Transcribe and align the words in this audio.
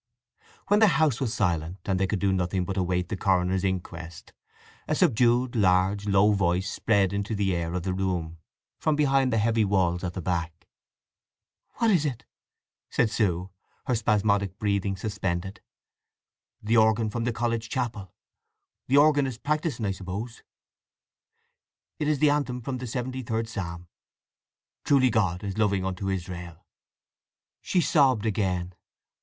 When 0.67 0.79
the 0.79 0.87
house 0.97 1.21
was 1.21 1.31
silent, 1.31 1.77
and 1.85 1.99
they 1.99 2.07
could 2.07 2.17
do 2.17 2.33
nothing 2.33 2.65
but 2.65 2.75
await 2.75 3.09
the 3.09 3.15
coroner's 3.15 3.63
inquest, 3.63 4.33
a 4.87 4.95
subdued, 4.95 5.55
large, 5.55 6.07
low 6.07 6.31
voice 6.31 6.67
spread 6.71 7.13
into 7.13 7.35
the 7.35 7.55
air 7.55 7.75
of 7.75 7.83
the 7.83 7.93
room 7.93 8.39
from 8.79 8.95
behind 8.95 9.31
the 9.31 9.37
heavy 9.37 9.63
walls 9.63 10.03
at 10.03 10.13
the 10.13 10.19
back. 10.23 10.65
"What 11.75 11.91
is 11.91 12.03
it?" 12.03 12.25
said 12.89 13.11
Sue, 13.11 13.51
her 13.85 13.93
spasmodic 13.93 14.57
breathing 14.57 14.97
suspended. 14.97 15.61
"The 16.63 16.77
organ 16.77 17.11
of 17.13 17.23
the 17.23 17.31
college 17.31 17.69
chapel. 17.69 18.11
The 18.87 18.97
organist 18.97 19.43
practising 19.43 19.85
I 19.85 19.91
suppose. 19.91 20.41
It's 21.99 22.19
the 22.19 22.31
anthem 22.31 22.63
from 22.63 22.79
the 22.79 22.87
seventy 22.87 23.21
third 23.21 23.47
Psalm; 23.47 23.87
'Truly 24.83 25.11
God 25.11 25.43
is 25.43 25.59
loving 25.59 25.85
unto 25.85 26.09
Israel.'" 26.09 26.65
She 27.61 27.81
sobbed 27.81 28.25
again. 28.25 28.73